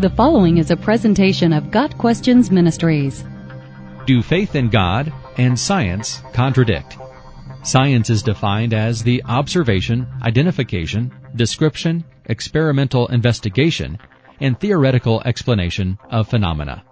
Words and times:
The 0.00 0.08
following 0.08 0.56
is 0.56 0.70
a 0.70 0.78
presentation 0.78 1.52
of 1.52 1.70
Got 1.70 1.98
Questions 1.98 2.50
Ministries. 2.50 3.22
Do 4.06 4.22
faith 4.22 4.54
in 4.54 4.70
God 4.70 5.12
and 5.36 5.58
science 5.58 6.22
contradict? 6.32 6.96
Science 7.64 8.08
is 8.08 8.22
defined 8.22 8.72
as 8.72 9.02
the 9.02 9.22
observation, 9.26 10.06
identification, 10.22 11.12
description, 11.36 12.02
experimental 12.24 13.08
investigation, 13.08 13.98
and 14.40 14.58
theoretical 14.58 15.20
explanation 15.26 15.98
of 16.08 16.30
phenomena. 16.30 16.82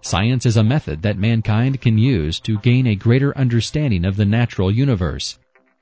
Science 0.00 0.46
is 0.46 0.56
a 0.56 0.64
method 0.64 1.02
that 1.02 1.18
mankind 1.18 1.82
can 1.82 1.98
use 1.98 2.40
to 2.40 2.58
gain 2.60 2.86
a 2.86 2.94
greater 2.94 3.36
understanding 3.36 4.06
of 4.06 4.16
the 4.16 4.24
natural 4.24 4.70
universe. 4.70 5.38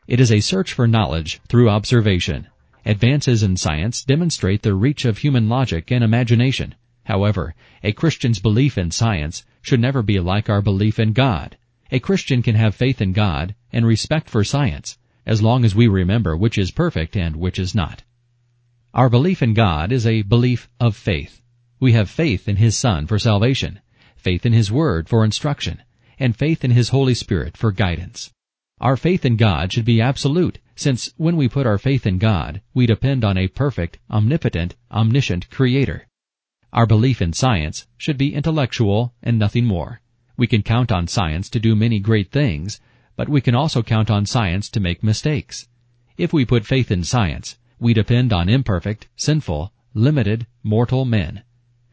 It 0.08 0.18
is 0.18 0.32
a 0.32 0.40
search 0.40 0.72
for 0.72 0.88
knowledge 0.88 1.40
through 1.48 1.70
observation. 1.70 2.48
Advances 2.86 3.42
in 3.42 3.56
science 3.56 4.04
demonstrate 4.04 4.62
the 4.62 4.74
reach 4.74 5.06
of 5.06 5.18
human 5.18 5.48
logic 5.48 5.90
and 5.90 6.04
imagination. 6.04 6.74
However, 7.04 7.54
a 7.82 7.92
Christian's 7.92 8.40
belief 8.40 8.76
in 8.76 8.90
science 8.90 9.44
should 9.62 9.80
never 9.80 10.02
be 10.02 10.20
like 10.20 10.50
our 10.50 10.60
belief 10.60 10.98
in 10.98 11.12
God. 11.14 11.56
A 11.90 11.98
Christian 11.98 12.42
can 12.42 12.56
have 12.56 12.74
faith 12.74 13.00
in 13.00 13.12
God 13.12 13.54
and 13.72 13.86
respect 13.86 14.28
for 14.28 14.44
science, 14.44 14.98
as 15.24 15.42
long 15.42 15.64
as 15.64 15.74
we 15.74 15.88
remember 15.88 16.36
which 16.36 16.58
is 16.58 16.70
perfect 16.70 17.16
and 17.16 17.36
which 17.36 17.58
is 17.58 17.74
not. 17.74 18.02
Our 18.92 19.08
belief 19.08 19.42
in 19.42 19.54
God 19.54 19.90
is 19.90 20.06
a 20.06 20.22
belief 20.22 20.68
of 20.78 20.94
faith. 20.94 21.40
We 21.80 21.92
have 21.92 22.10
faith 22.10 22.48
in 22.48 22.56
His 22.56 22.76
Son 22.76 23.06
for 23.06 23.18
salvation, 23.18 23.80
faith 24.16 24.44
in 24.44 24.52
His 24.52 24.70
Word 24.70 25.08
for 25.08 25.24
instruction, 25.24 25.82
and 26.18 26.36
faith 26.36 26.64
in 26.64 26.70
His 26.70 26.90
Holy 26.90 27.14
Spirit 27.14 27.56
for 27.56 27.72
guidance. 27.72 28.30
Our 28.84 28.98
faith 28.98 29.24
in 29.24 29.36
God 29.36 29.72
should 29.72 29.86
be 29.86 30.02
absolute, 30.02 30.58
since 30.76 31.10
when 31.16 31.38
we 31.38 31.48
put 31.48 31.66
our 31.66 31.78
faith 31.78 32.06
in 32.06 32.18
God, 32.18 32.60
we 32.74 32.84
depend 32.84 33.24
on 33.24 33.38
a 33.38 33.48
perfect, 33.48 33.98
omnipotent, 34.10 34.76
omniscient 34.92 35.48
Creator. 35.48 36.06
Our 36.70 36.84
belief 36.84 37.22
in 37.22 37.32
science 37.32 37.86
should 37.96 38.18
be 38.18 38.34
intellectual 38.34 39.14
and 39.22 39.38
nothing 39.38 39.64
more. 39.64 40.02
We 40.36 40.46
can 40.46 40.62
count 40.62 40.92
on 40.92 41.06
science 41.06 41.48
to 41.48 41.58
do 41.58 41.74
many 41.74 41.98
great 41.98 42.30
things, 42.30 42.78
but 43.16 43.26
we 43.26 43.40
can 43.40 43.54
also 43.54 43.82
count 43.82 44.10
on 44.10 44.26
science 44.26 44.68
to 44.68 44.80
make 44.80 45.02
mistakes. 45.02 45.66
If 46.18 46.34
we 46.34 46.44
put 46.44 46.66
faith 46.66 46.90
in 46.90 47.04
science, 47.04 47.56
we 47.80 47.94
depend 47.94 48.34
on 48.34 48.50
imperfect, 48.50 49.08
sinful, 49.16 49.72
limited, 49.94 50.46
mortal 50.62 51.06
men. 51.06 51.42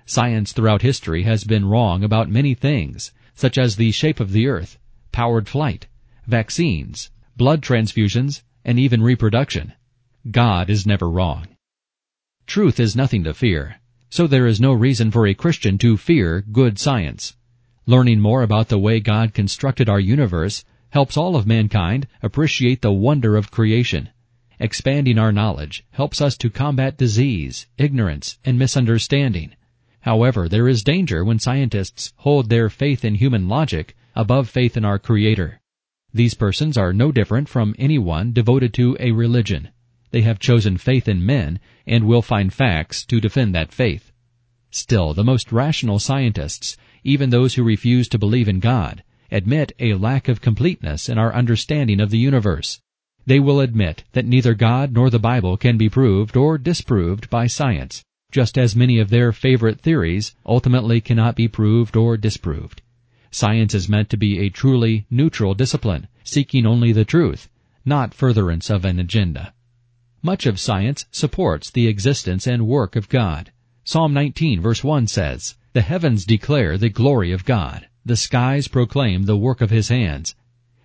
Science 0.06 0.52
throughout 0.52 0.82
history 0.82 1.24
has 1.24 1.46
been 1.46 1.64
wrong 1.64 2.04
about 2.04 2.30
many 2.30 2.54
things, 2.54 3.14
such 3.34 3.58
as 3.58 3.78
the 3.78 3.92
shape 3.92 4.20
of 4.20 4.34
the 4.34 4.48
earth, 4.48 4.78
powered 5.14 5.48
flight, 5.48 5.88
vaccines, 6.28 7.12
blood 7.38 7.62
transfusions, 7.62 8.44
and 8.64 8.78
even 8.80 9.02
reproduction. 9.02 9.74
God 10.30 10.70
is 10.70 10.86
never 10.86 11.10
wrong. 11.10 11.48
Truth 12.46 12.80
is 12.80 12.96
nothing 12.96 13.24
to 13.24 13.34
fear, 13.34 13.78
so 14.10 14.28
there 14.28 14.46
is 14.46 14.60
no 14.60 14.74
reason 14.74 15.10
for 15.10 15.26
a 15.26 15.34
Christian 15.34 15.78
to 15.78 15.98
fear 15.98 16.42
good 16.42 16.78
science. 16.78 17.38
Learning 17.86 18.20
more 18.20 18.44
about 18.44 18.68
the 18.68 18.78
way 18.78 19.00
God 19.00 19.34
constructed 19.34 19.88
our 19.88 20.00
universe 20.00 20.66
helps 20.90 21.16
all 21.16 21.36
of 21.36 21.48
mankind 21.48 22.08
appreciate 22.22 22.82
the 22.82 22.92
wonder 22.92 23.38
of 23.38 23.52
creation. 23.52 24.10
Expanding 24.60 25.18
our 25.18 25.32
knowledge 25.32 25.86
helps 25.92 26.22
us 26.22 26.38
to 26.38 26.50
combat 26.50 26.98
disease, 26.98 27.68
ignorance, 27.78 28.38
and 28.44 28.60
misunderstanding. 28.60 29.56
However, 30.02 30.50
there 30.50 30.68
is 30.68 30.84
danger 30.84 31.24
when 31.24 31.40
scientists 31.40 32.12
hold 32.18 32.50
their 32.50 32.70
faith 32.70 33.06
in 33.06 33.16
human 33.16 33.48
logic 33.48 33.96
above 34.16 34.50
faith 34.50 34.76
in 34.76 34.84
our 34.84 35.00
Creator. 35.00 35.61
These 36.14 36.34
persons 36.34 36.78
are 36.78 36.92
no 36.92 37.12
different 37.12 37.48
from 37.48 37.76
anyone 37.80 38.34
devoted 38.34 38.74
to 38.74 38.98
a 39.00 39.12
religion. 39.12 39.70
They 40.12 40.22
have 40.22 40.40
chosen 40.40 40.78
faith 40.78 41.08
in 41.08 41.26
men 41.26 41.60
and 41.88 42.06
will 42.06 42.22
find 42.22 42.54
facts 42.54 43.06
to 43.06 43.22
defend 43.22 43.56
that 43.56 43.72
faith. 43.72 44.12
Still, 44.70 45.14
the 45.14 45.24
most 45.24 45.52
rational 45.52 46.00
scientists, 46.00 46.76
even 47.04 47.30
those 47.30 47.56
who 47.56 47.64
refuse 47.64 48.10
to 48.10 48.20
believe 48.20 48.50
in 48.50 48.60
God, 48.60 49.04
admit 49.32 49.72
a 49.80 49.94
lack 49.94 50.28
of 50.28 50.42
completeness 50.42 51.08
in 51.08 51.18
our 51.18 51.34
understanding 51.34 52.02
of 52.02 52.10
the 52.10 52.18
universe. 52.18 52.82
They 53.26 53.40
will 53.40 53.62
admit 53.62 54.04
that 54.12 54.26
neither 54.26 54.54
God 54.54 54.92
nor 54.92 55.10
the 55.10 55.20
Bible 55.20 55.56
can 55.56 55.78
be 55.78 55.90
proved 55.90 56.36
or 56.36 56.58
disproved 56.58 57.30
by 57.30 57.48
science, 57.48 58.04
just 58.32 58.58
as 58.58 58.76
many 58.76 59.00
of 59.00 59.10
their 59.10 59.32
favorite 59.32 59.80
theories 59.80 60.36
ultimately 60.46 61.00
cannot 61.00 61.36
be 61.36 61.48
proved 61.48 61.96
or 61.96 62.18
disproved. 62.18 62.82
Science 63.34 63.74
is 63.74 63.88
meant 63.88 64.10
to 64.10 64.18
be 64.18 64.40
a 64.40 64.50
truly 64.50 65.06
neutral 65.10 65.54
discipline, 65.54 66.08
seeking 66.22 66.66
only 66.66 66.92
the 66.92 67.06
truth, 67.06 67.48
not 67.86 68.14
furtherance 68.14 68.70
of 68.70 68.84
an 68.84 69.00
agenda. 69.00 69.54
Much 70.22 70.46
of 70.46 70.60
science 70.60 71.06
supports 71.12 71.72
the 71.72 71.88
existence 71.88 72.46
and 72.46 72.68
work 72.68 72.98
of 72.98 73.08
God. 73.08 73.54
Psalm 73.86 74.14
19 74.14 74.60
verse 74.60 74.84
1 74.84 75.08
says, 75.08 75.56
The 75.72 75.82
heavens 75.82 76.26
declare 76.26 76.78
the 76.78 76.90
glory 76.90 77.32
of 77.32 77.46
God. 77.46 77.88
The 78.06 78.18
skies 78.18 78.68
proclaim 78.68 79.24
the 79.24 79.38
work 79.38 79.62
of 79.62 79.70
his 79.70 79.88
hands. 79.88 80.36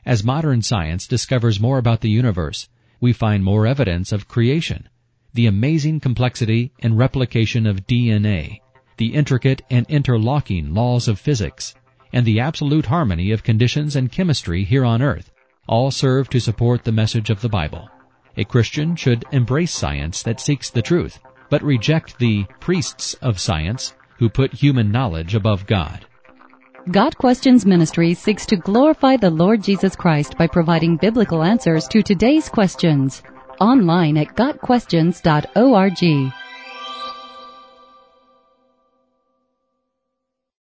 As 0.06 0.22
modern 0.22 0.62
science 0.62 1.08
discovers 1.08 1.58
more 1.58 1.78
about 1.78 2.00
the 2.00 2.10
universe, 2.10 2.68
we 3.00 3.12
find 3.12 3.42
more 3.42 3.66
evidence 3.66 4.12
of 4.12 4.28
creation. 4.28 4.88
The 5.34 5.46
amazing 5.46 5.98
complexity 5.98 6.70
and 6.78 6.96
replication 6.96 7.66
of 7.66 7.88
DNA, 7.88 8.60
the 8.98 9.14
intricate 9.14 9.62
and 9.68 9.84
interlocking 9.88 10.72
laws 10.72 11.08
of 11.08 11.18
physics, 11.18 11.74
and 12.16 12.24
the 12.24 12.40
absolute 12.40 12.86
harmony 12.86 13.30
of 13.30 13.42
conditions 13.42 13.94
and 13.94 14.10
chemistry 14.10 14.64
here 14.64 14.86
on 14.86 15.02
earth 15.02 15.30
all 15.68 15.90
serve 15.90 16.30
to 16.30 16.40
support 16.40 16.82
the 16.82 16.90
message 16.90 17.28
of 17.28 17.42
the 17.42 17.48
Bible. 17.50 17.90
A 18.38 18.44
Christian 18.44 18.96
should 18.96 19.26
embrace 19.32 19.74
science 19.74 20.22
that 20.22 20.40
seeks 20.40 20.70
the 20.70 20.80
truth, 20.80 21.18
but 21.50 21.62
reject 21.62 22.18
the 22.18 22.46
priests 22.58 23.12
of 23.20 23.38
science 23.38 23.92
who 24.18 24.30
put 24.30 24.54
human 24.54 24.90
knowledge 24.90 25.34
above 25.34 25.66
God. 25.66 26.06
Got 26.90 27.18
Questions 27.18 27.66
Ministry 27.66 28.14
seeks 28.14 28.46
to 28.46 28.56
glorify 28.56 29.18
the 29.18 29.28
Lord 29.28 29.62
Jesus 29.62 29.94
Christ 29.94 30.38
by 30.38 30.46
providing 30.46 30.96
biblical 30.96 31.42
answers 31.42 31.86
to 31.88 32.02
today's 32.02 32.48
questions. 32.48 33.22
Online 33.60 34.16
at 34.16 34.28
GotQuestions.org. 34.28 36.32